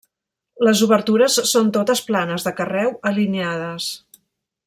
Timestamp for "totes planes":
1.75-2.47